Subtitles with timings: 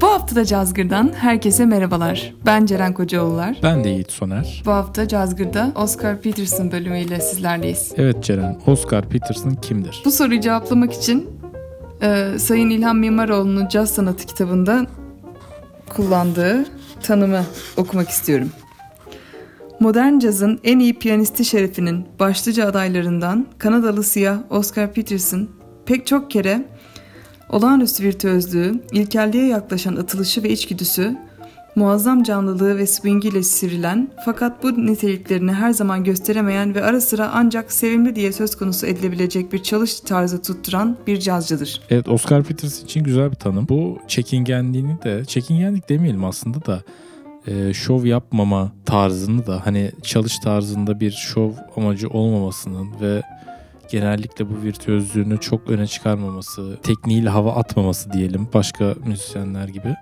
[0.00, 2.34] Bu hafta da Cazgır'dan herkese merhabalar.
[2.46, 3.58] Ben Ceren Kocaoğullar.
[3.62, 4.62] Ben de Yiğit Soner.
[4.66, 7.92] Bu hafta Cazgır'da Oscar Peterson bölümüyle sizlerleyiz.
[7.96, 10.02] Evet Ceren, Oscar Peterson kimdir?
[10.04, 11.28] Bu soruyu cevaplamak için
[12.02, 14.86] e, Sayın İlhan Mimaroğlu'nun Caz Sanatı kitabında
[15.88, 16.66] kullandığı
[17.02, 17.42] tanımı
[17.76, 18.50] okumak istiyorum.
[19.80, 25.48] Modern cazın en iyi piyanisti şerefinin başlıca adaylarından Kanadalı siyah Oscar Peterson
[25.86, 26.64] pek çok kere
[27.50, 31.16] olağanüstü virtüözlüğü, ilkelliğe yaklaşan atılışı ve içgüdüsü,
[31.76, 37.72] muazzam canlılığı ve swingiyle sivrilen fakat bu niteliklerini her zaman gösteremeyen ve ara sıra ancak
[37.72, 41.80] sevimli diye söz konusu edilebilecek bir çalış tarzı tutturan bir cazcıdır.
[41.90, 43.68] Evet Oscar Peterson için güzel bir tanım.
[43.68, 46.82] Bu çekingenliğini de, çekingenlik demeyelim aslında da
[47.46, 53.22] e, şov yapmama tarzını da hani çalış tarzında bir şov amacı olmamasının ve
[53.90, 59.94] genellikle bu virtüözlüğünü çok öne çıkarmaması, tekniğiyle hava atmaması diyelim başka müzisyenler gibi.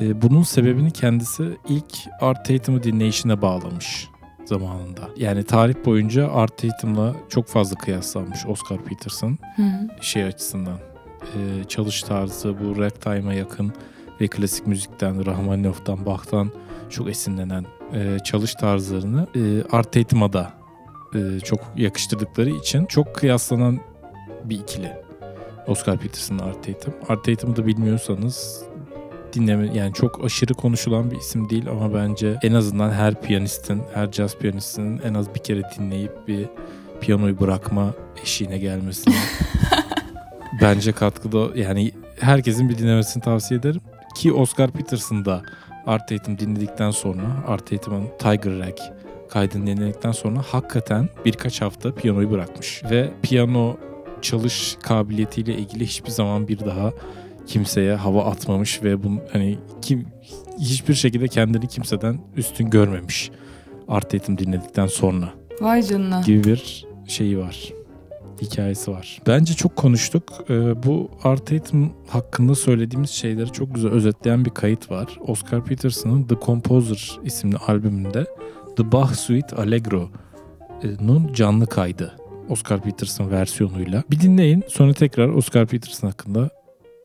[0.00, 4.08] E, bunun sebebini kendisi ilk Art Tatum'u dinleyişine bağlamış
[4.44, 5.08] zamanında.
[5.16, 9.38] Yani tarih boyunca Art Tatum'la çok fazla kıyaslanmış Oscar Peterson
[10.00, 10.78] şey açısından.
[11.22, 13.72] E, çalış tarzı bu ragtime'a yakın
[14.20, 16.50] ve klasik müzikten, Rahmaninov'dan, Bach'tan
[16.90, 20.59] çok esinlenen e, çalış tarzlarını e, Art Tatum'a da
[21.14, 23.80] e, çok yakıştırdıkları için çok kıyaslanan
[24.44, 24.92] bir ikili.
[25.66, 26.94] Oscar Peterson, Art Tatum.
[27.08, 28.62] Art Tatum'u da bilmiyorsanız
[29.32, 34.12] dinleme yani çok aşırı konuşulan bir isim değil ama bence en azından her piyanistin, her
[34.12, 36.46] jazz piyanistinin en az bir kere dinleyip bir
[37.00, 39.14] piyanoyu bırakma eşiğine gelmesini
[40.60, 43.80] bence katkıda yani herkesin bir dinlemesini tavsiye ederim.
[44.16, 45.42] Ki Oscar Peterson da
[45.86, 48.99] Art Tatum dinledikten sonra Art Tatum'un Tiger Rag
[49.30, 52.82] kaydını dinledikten sonra hakikaten birkaç hafta piyanoyu bırakmış.
[52.90, 53.76] Ve piyano
[54.22, 56.92] çalış kabiliyetiyle ilgili hiçbir zaman bir daha
[57.46, 60.06] kimseye hava atmamış ve bu hani kim
[60.58, 63.30] hiçbir şekilde kendini kimseden üstün görmemiş.
[63.88, 65.28] Art Tatum dinledikten sonra
[65.60, 66.20] Vay canına.
[66.20, 67.72] gibi bir şeyi var.
[68.42, 69.22] Hikayesi var.
[69.26, 70.22] Bence çok konuştuk.
[70.50, 75.18] Ee, bu Art Tatum hakkında söylediğimiz şeyleri çok güzel özetleyen bir kayıt var.
[75.26, 78.26] Oscar Peterson'ın The Composer isimli albümünde
[78.80, 82.16] The Bach Suite Allegro'nun canlı kaydı.
[82.48, 84.02] Oscar Peterson versiyonuyla.
[84.10, 86.50] Bir dinleyin sonra tekrar Oscar Peterson hakkında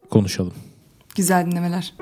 [0.09, 0.53] konuşalım.
[1.15, 1.93] Güzel dinlemeler.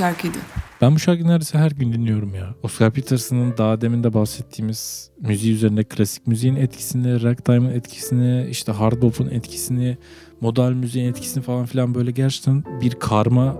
[0.00, 0.38] Şarkıydı.
[0.80, 2.54] Ben bu şarkıyı neredeyse her gün dinliyorum ya.
[2.62, 9.02] Oscar Peterson'ın daha demin de bahsettiğimiz müziği üzerinde klasik müziğin etkisini, ragtime'ın etkisini, işte hard
[9.02, 9.98] bop'un etkisini,
[10.40, 13.56] modal müziğin etkisini falan filan böyle gerçekten bir karma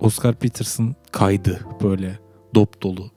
[0.00, 2.18] Oscar Peterson kaydı böyle
[2.54, 3.10] dop dolu.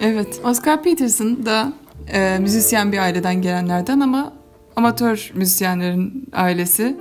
[0.00, 0.40] Evet.
[0.44, 1.72] Oscar Peterson da
[2.12, 4.32] e, müzisyen bir aileden gelenlerden ama
[4.76, 6.96] amatör müzisyenlerin ailesi.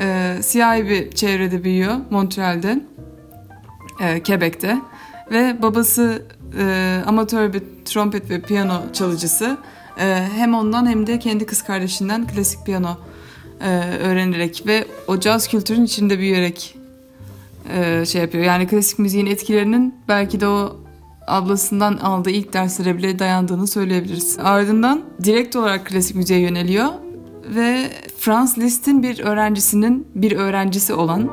[0.00, 2.80] E, siyahi bir çevrede büyüyor Montreal'de,
[4.00, 4.78] e, Quebec'te.
[5.30, 6.22] Ve babası
[6.58, 9.56] e, amatör bir trompet ve piyano çalıcısı.
[10.00, 12.96] E, hem ondan hem de kendi kız kardeşinden klasik piyano
[13.60, 13.68] e,
[14.02, 16.76] öğrenerek ve o caz kültürün içinde büyüyerek
[17.74, 18.44] e, şey yapıyor.
[18.44, 20.76] Yani klasik müziğin etkilerinin belki de o
[21.26, 24.38] ablasından aldığı ilk derslere bile dayandığını söyleyebiliriz.
[24.38, 26.88] Ardından direkt olarak klasik müziğe yöneliyor
[27.44, 31.30] ve Franz Liszt'in bir öğrencisinin bir öğrencisi olan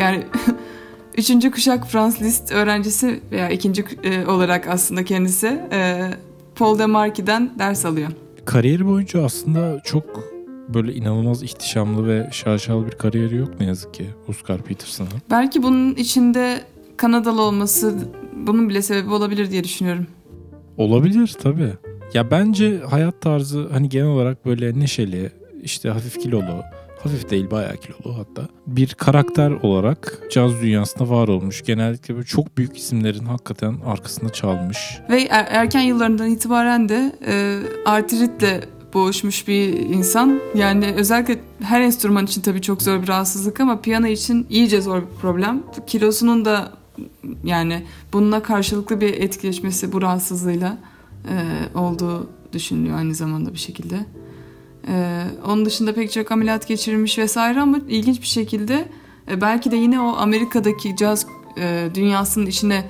[0.00, 0.24] yani
[1.18, 6.10] üçüncü kuşak Franz Liszt öğrencisi veya ikinci e, olarak aslında kendisi e,
[6.54, 8.08] Paul Demarqui'den ders alıyor.
[8.44, 10.04] Kariyeri boyunca aslında çok
[10.74, 15.10] böyle inanılmaz ihtişamlı ve şaşalı bir kariyeri yok ne yazık ki Oscar Peterson'ın.
[15.30, 16.60] Belki bunun içinde
[16.96, 17.94] Kanadalı olması
[18.46, 20.06] bunun bile sebebi olabilir diye düşünüyorum.
[20.76, 21.72] Olabilir tabii.
[22.14, 25.30] Ya bence hayat tarzı hani genel olarak böyle neşeli,
[25.62, 26.62] işte hafif kilolu,
[27.02, 28.48] hafif değil bayağı kilolu hatta.
[28.66, 31.64] Bir karakter olarak caz dünyasında var olmuş.
[31.64, 34.98] Genellikle böyle çok büyük isimlerin hakikaten arkasında çalmış.
[35.10, 38.60] Ve er- erken yıllarından itibaren de e, artritle
[38.94, 40.40] boğuşmuş bir insan.
[40.54, 45.02] Yani özellikle her enstrüman için tabii çok zor bir rahatsızlık ama piyano için iyice zor
[45.02, 45.62] bir problem.
[45.86, 46.72] Kilosunun da
[47.44, 50.78] yani bununla karşılıklı bir etkileşmesi bu rahatsızlığıyla
[51.28, 51.34] e,
[51.78, 53.96] olduğu düşünülüyor aynı zamanda bir şekilde.
[54.88, 58.88] E, onun dışında pek çok ameliyat geçirmiş vesaire ama ilginç bir şekilde
[59.30, 61.26] e, belki de yine o Amerika'daki caz
[61.60, 62.84] e, dünyasının içine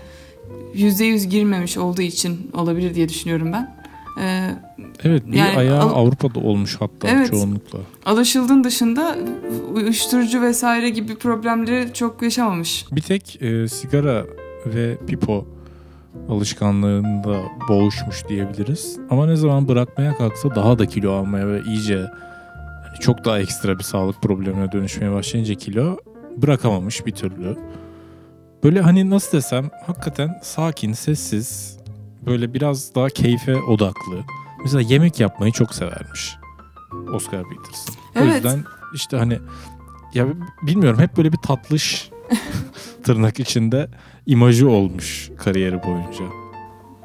[0.74, 3.78] %100 girmemiş olduğu için olabilir diye düşünüyorum ben.
[4.20, 4.50] E,
[5.04, 7.30] Evet bir Yani ayağı al- Avrupa'da olmuş hatta Evet.
[7.30, 7.78] çoğunlukla.
[8.06, 9.16] alışıldığın dışında
[9.74, 12.84] uyuşturucu vesaire gibi problemleri çok yaşamamış.
[12.92, 14.24] Bir tek e, sigara
[14.66, 15.44] ve pipo
[16.28, 18.98] alışkanlığında boğuşmuş diyebiliriz.
[19.10, 22.06] Ama ne zaman bırakmaya kalksa daha da kilo almaya ve iyice
[23.00, 25.96] çok daha ekstra bir sağlık problemine dönüşmeye başlayınca kilo
[26.36, 27.56] bırakamamış bir türlü.
[28.64, 31.78] Böyle hani nasıl desem hakikaten sakin, sessiz,
[32.26, 34.20] böyle biraz daha keyfe odaklı.
[34.62, 36.36] Mesela yemek yapmayı çok severmiş
[37.14, 37.94] Oscar Peterson.
[38.16, 38.34] O Evet.
[38.34, 39.38] yüzden işte hani
[40.14, 40.26] ya
[40.62, 42.10] bilmiyorum hep böyle bir tatlış
[43.02, 43.88] tırnak içinde
[44.26, 46.24] imajı olmuş kariyeri boyunca.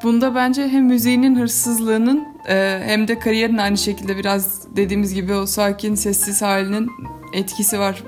[0.04, 5.46] Bunda bence hem müziğinin hırsızlığının e, hem de kariyerin aynı şekilde biraz dediğimiz gibi o
[5.46, 6.90] sakin sessiz halinin
[7.34, 8.04] etkisi var.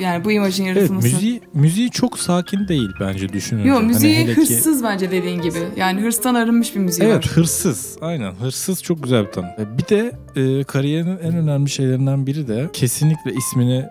[0.00, 1.06] Yani bu imajın Evet yaratılması.
[1.08, 3.68] müziği, müziği çok sakin değil bence düşününce.
[3.68, 5.58] Yok Hani müziği ki- hırsız bence dediğin gibi.
[5.76, 7.24] Yani hırstan arınmış bir müziği Evet var.
[7.34, 9.48] hırsız aynen hırsız çok güzel bir tanım.
[9.58, 13.84] E, Bir de e, kariyerinin en önemli şeylerinden biri de kesinlikle ismini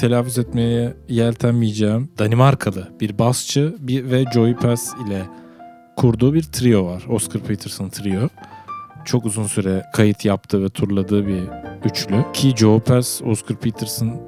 [0.00, 5.22] telaffuz etmeye yeltenmeyeceğim Danimarkalı bir basçı bir ve Joey Pass ile
[5.96, 7.02] kurduğu bir trio var.
[7.08, 8.28] Oscar Peterson trio.
[9.04, 11.42] Çok uzun süre kayıt yaptığı ve turladığı bir
[11.84, 12.24] üçlü.
[12.32, 14.20] Ki Joe Pass, Oscar Peterson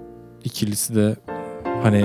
[0.45, 1.17] ikilisi de
[1.83, 2.05] hani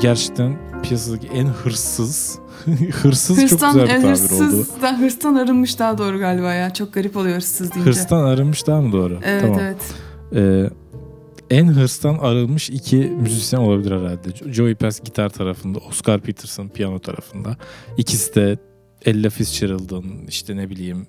[0.00, 2.38] gerçekten piyasadaki en hırsız
[3.02, 4.12] hırsız çok Hırstan, güzel bir e, tabir oldu.
[4.42, 6.74] hırsız, da, hırstan arınmış daha doğru galiba ya.
[6.74, 7.90] Çok garip oluyor hırsız deyince.
[7.90, 9.18] Hırstan arınmış daha mı doğru?
[9.24, 9.58] Evet tamam.
[9.60, 9.94] evet.
[10.34, 10.70] Ee,
[11.50, 14.52] en hırstan arınmış iki müzisyen olabilir herhalde.
[14.52, 17.56] Joey Pass gitar tarafında, Oscar Peterson piyano tarafında.
[17.96, 18.58] İkisi de
[19.04, 21.06] Ella Fitzgerald'ın işte ne bileyim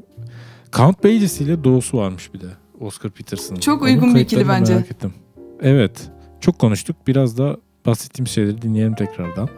[0.73, 2.47] Count Basie ile doğusu varmış bir de
[2.79, 3.59] Oscar Peterson'ın.
[3.59, 4.73] Çok Onun uygun bir ikili bence.
[4.73, 5.13] Merak ettim.
[5.61, 6.09] Evet.
[6.41, 6.95] Çok konuştuk.
[7.07, 9.49] Biraz da bahsettiğim şeyleri dinleyelim tekrardan.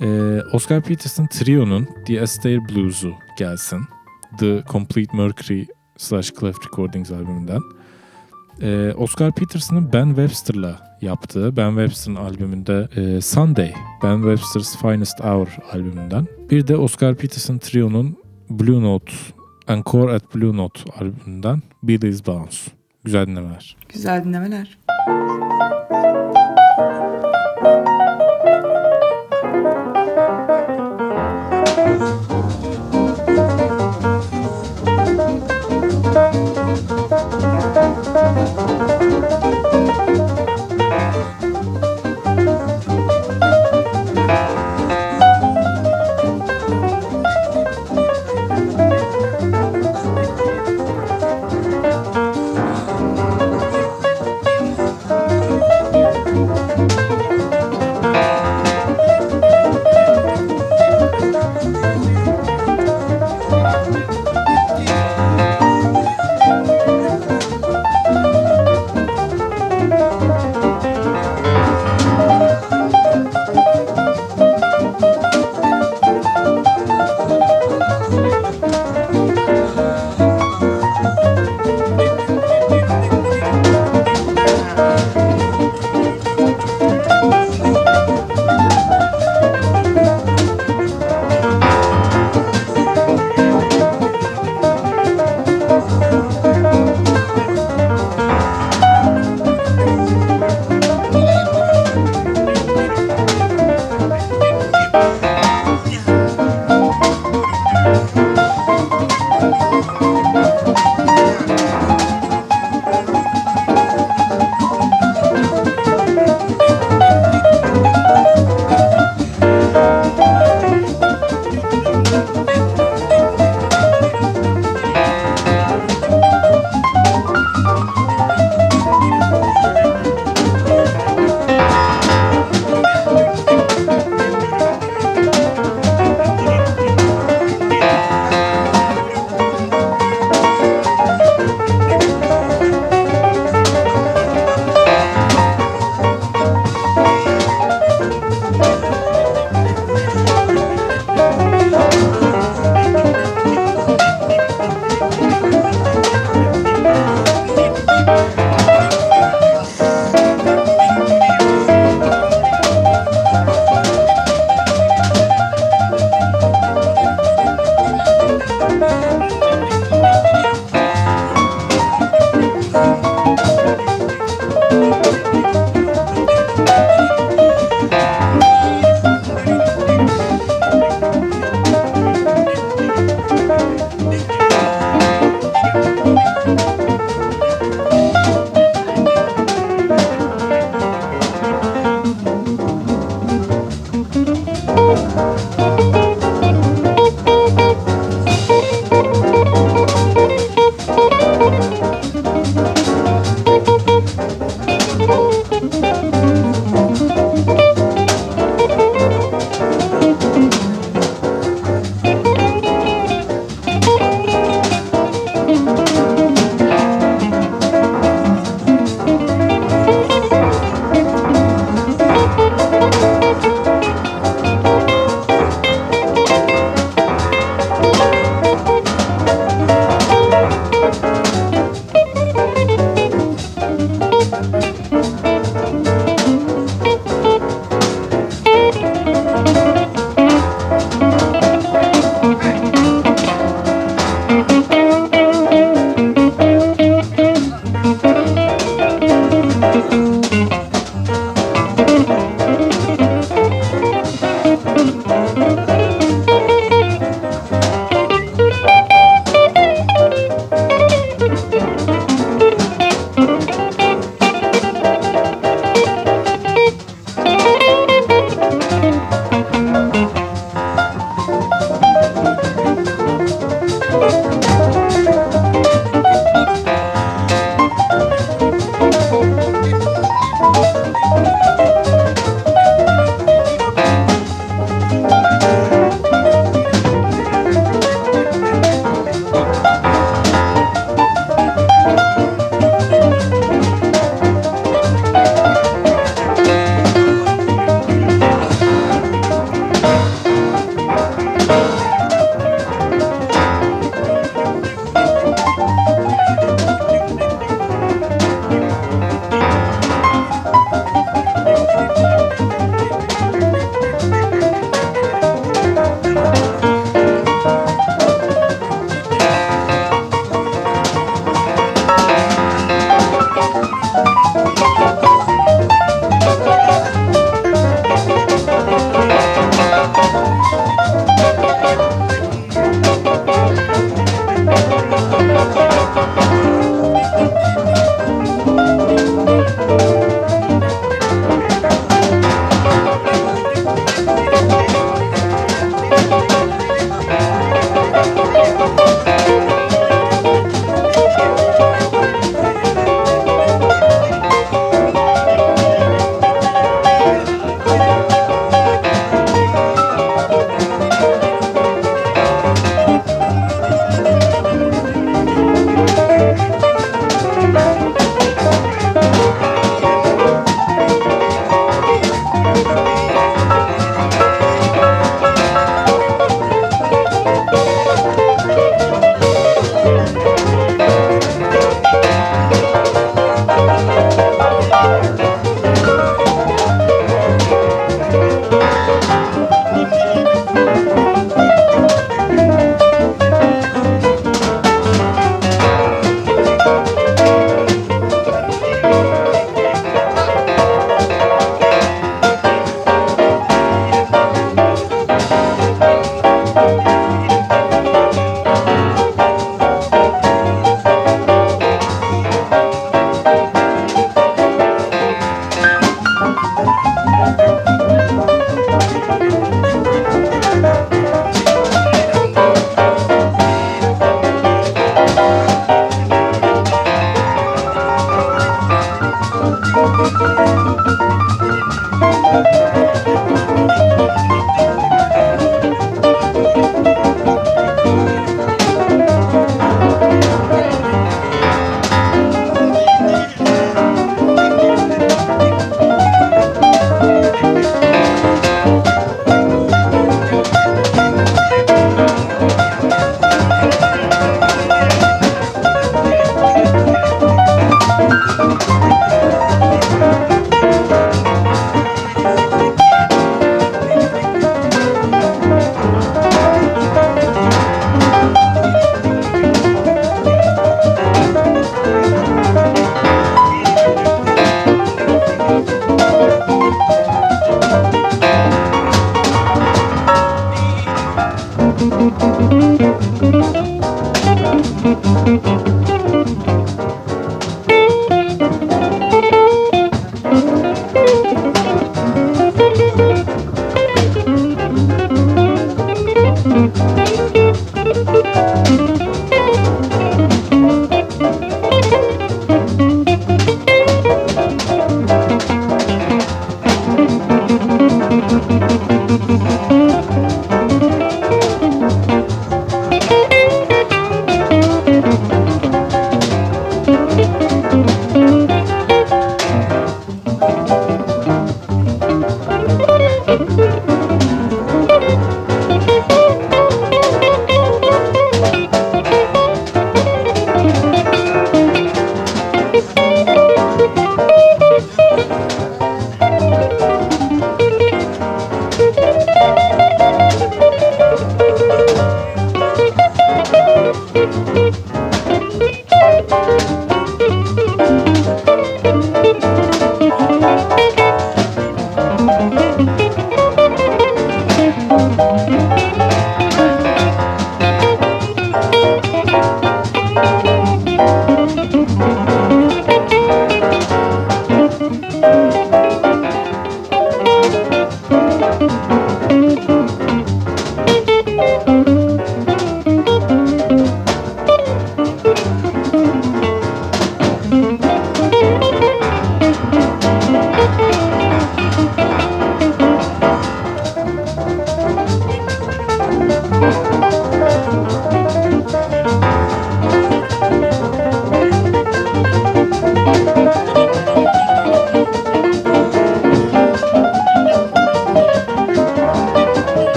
[0.00, 3.80] Ee, Oscar Peterson Trio'nun The Astaire Blues'u gelsin.
[4.38, 7.60] The Complete Mercury slash Clef Recordings albümünden.
[8.60, 15.48] Ee, Oscar Peterson'ın Ben Webster'la yaptığı Ben Webster'ın albümünde e, Sunday, Ben Webster's Finest Hour
[15.72, 16.26] albümünden.
[16.50, 18.16] Bir de Oscar Peterson Trio'nun
[18.50, 19.12] Blue Note,
[19.68, 22.56] Encore at Blue Note albümünden Billy's Bounce.
[23.04, 23.76] Güzel dinlemeler.
[23.88, 24.78] Güzel dinlemeler.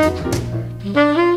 [0.00, 1.29] Mm-hmm.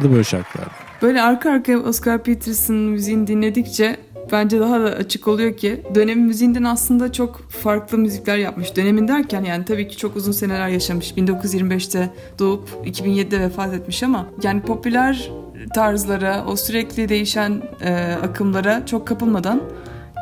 [0.00, 0.68] Bunlar böyle şarkılar.
[1.02, 3.96] Böyle arka arkaya Oscar Peterson'ın müziğini dinledikçe
[4.32, 8.76] bence daha da açık oluyor ki dönemin müziğinden aslında çok farklı müzikler yapmış.
[8.76, 11.12] Dönemin derken yani tabii ki çok uzun seneler yaşamış.
[11.12, 15.30] 1925'te doğup 2007'de vefat etmiş ama yani popüler
[15.74, 19.62] tarzlara, o sürekli değişen e, akımlara çok kapılmadan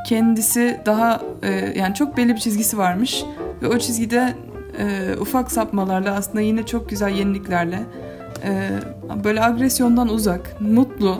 [0.06, 3.24] kendisi daha e, yani çok belli bir çizgisi varmış
[3.62, 4.34] ve o çizgide
[4.78, 7.80] e, ufak sapmalarla aslında yine çok güzel yeniliklerle
[9.24, 11.16] böyle agresyondan uzak, mutlu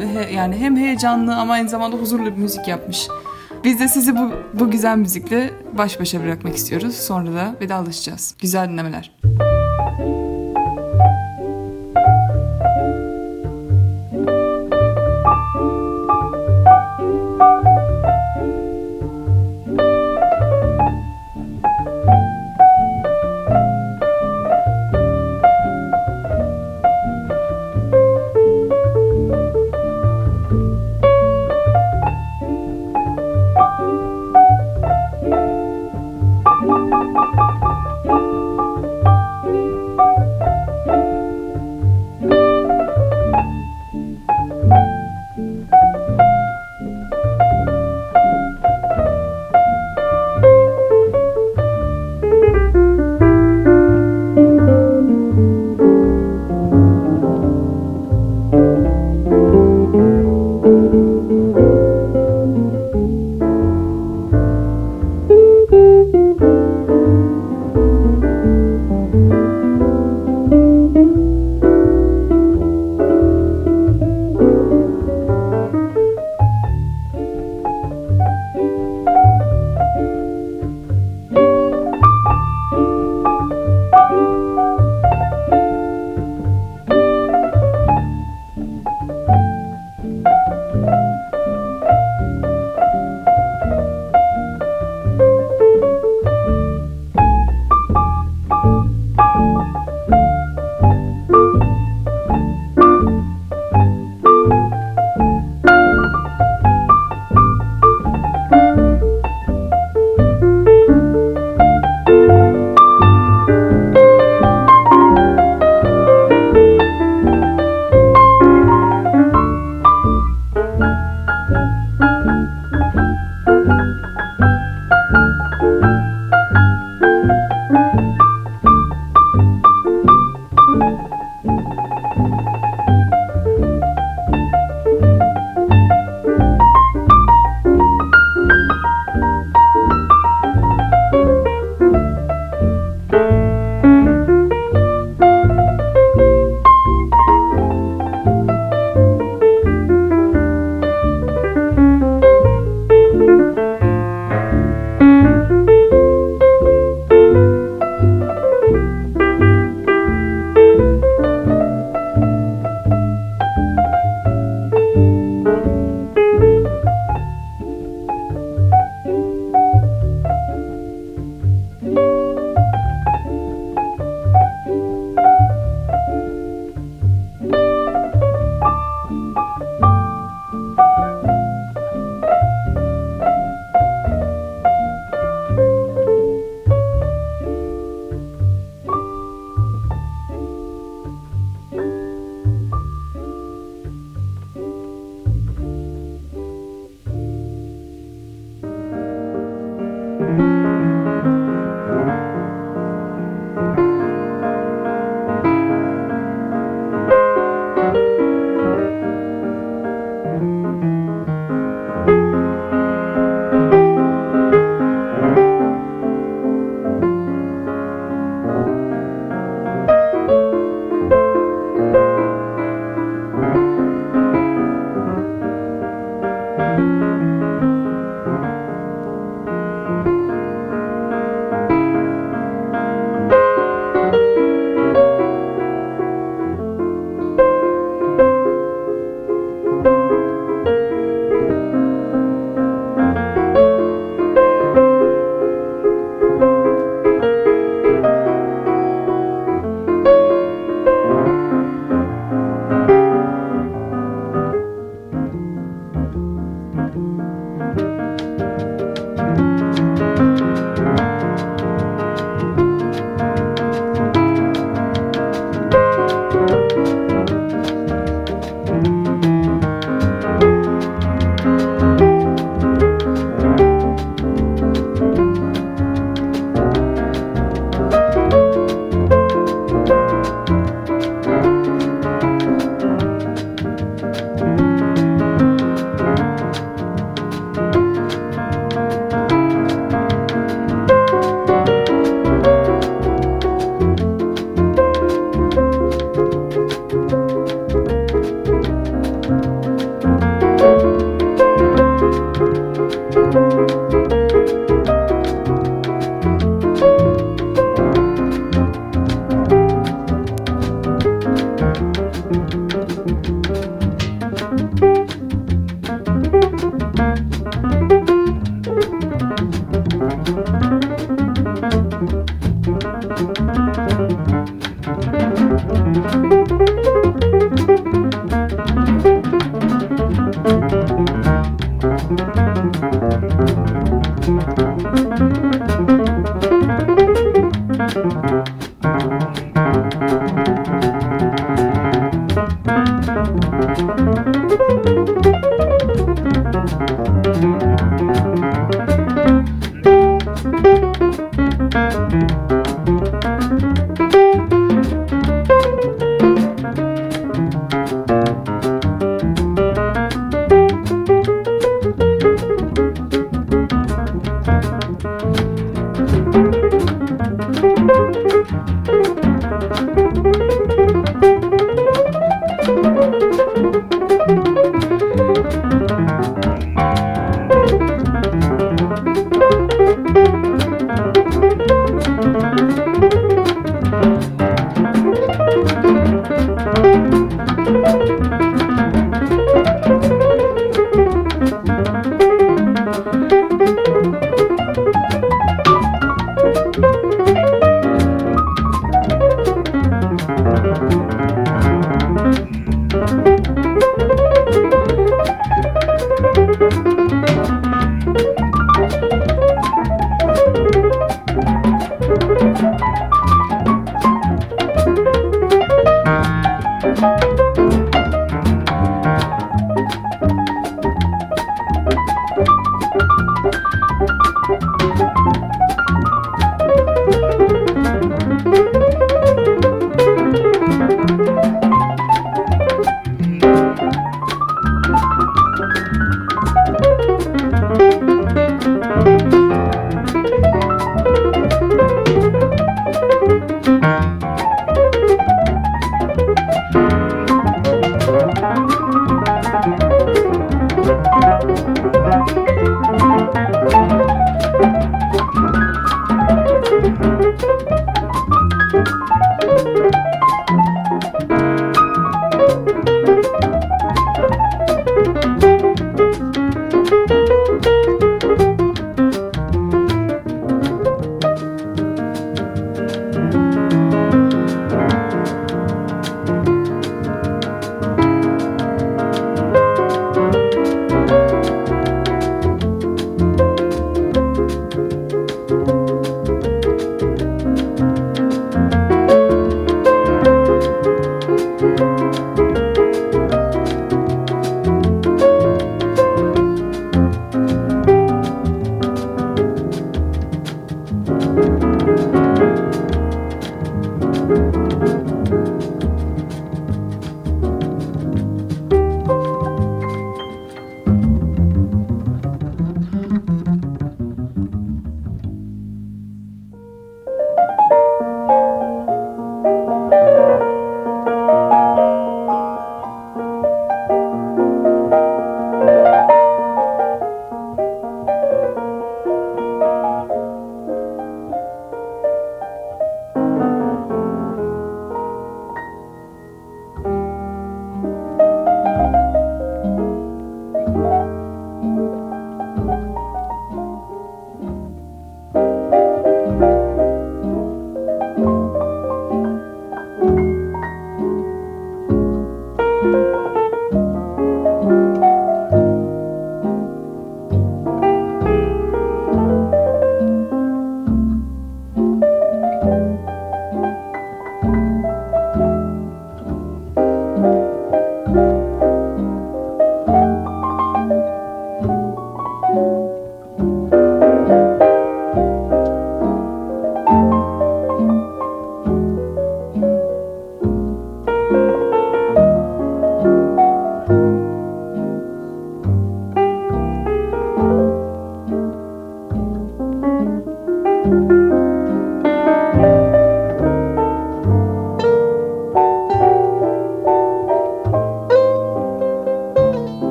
[0.00, 3.08] e, yani hem heyecanlı ama aynı zamanda huzurlu bir müzik yapmış.
[3.64, 6.94] Biz de sizi bu, bu güzel müzikle baş başa bırakmak istiyoruz.
[6.94, 8.34] Sonra da vedalaşacağız.
[8.40, 9.12] Güzel dinlemeler.
[10.04, 10.23] Bu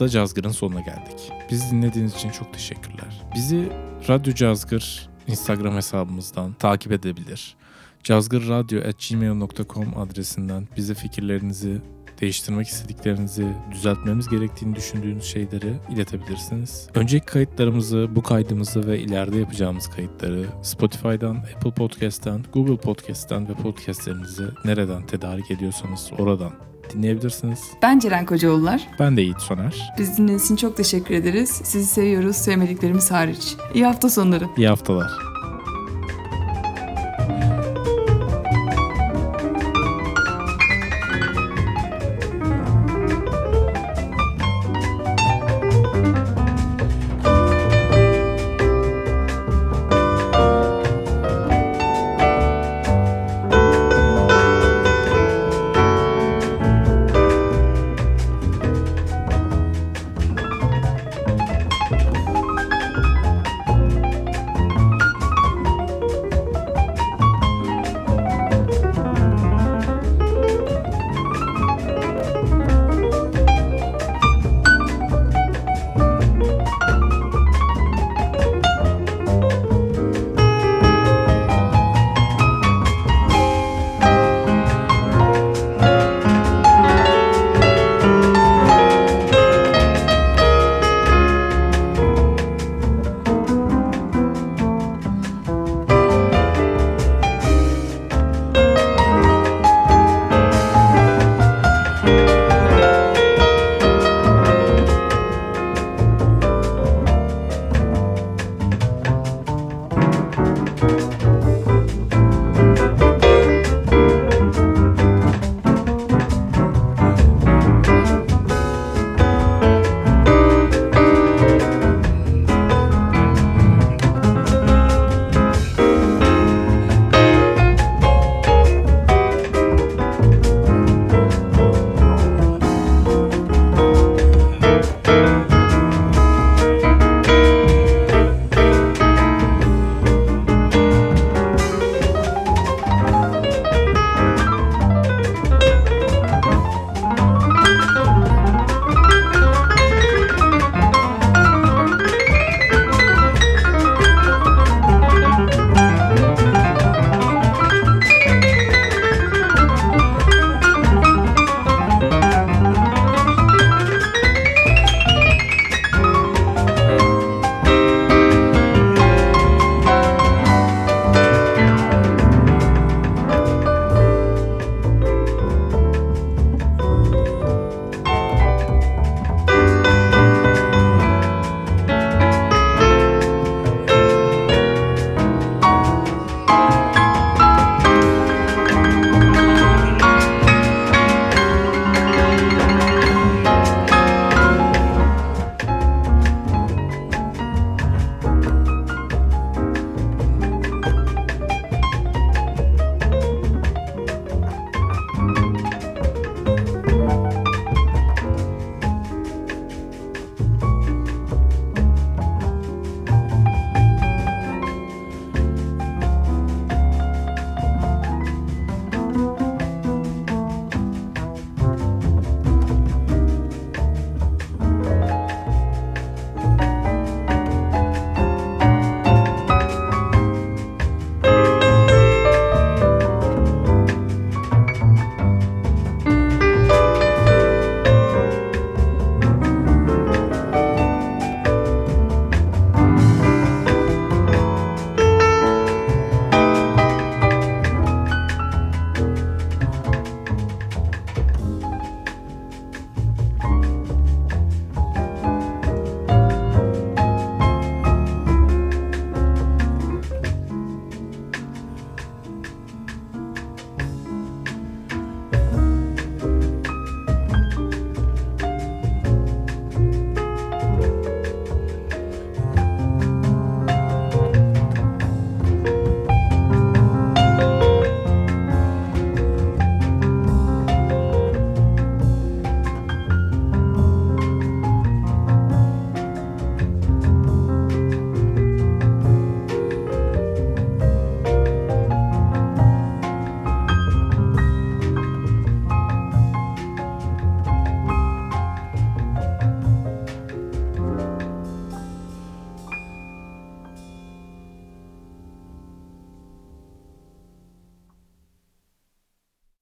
[0.00, 1.32] da Cazgır'ın sonuna geldik.
[1.50, 3.22] Bizi dinlediğiniz için çok teşekkürler.
[3.34, 3.72] Bizi
[4.08, 7.56] Radyo Cazgır Instagram hesabımızdan takip edebilir.
[8.04, 11.80] cazgırradyo.gmail.com adresinden bize fikirlerinizi,
[12.20, 16.88] değiştirmek istediklerinizi, düzeltmemiz gerektiğini düşündüğünüz şeyleri iletebilirsiniz.
[16.94, 24.44] Önceki kayıtlarımızı, bu kaydımızı ve ileride yapacağımız kayıtları Spotify'dan, Apple Podcast'ten, Google Podcast'ten ve podcastlerinizi
[24.64, 27.60] nereden tedarik ediyorsanız oradan dinleyebilirsiniz.
[27.82, 28.88] Ben Ceren Kocaoğullar.
[28.98, 29.92] Ben de Yiğit Soner.
[29.98, 31.50] Biz dinlediğiniz için çok teşekkür ederiz.
[31.64, 33.56] Sizi seviyoruz, sevmediklerimiz hariç.
[33.74, 34.44] İyi hafta sonları.
[34.56, 35.29] İyi haftalar.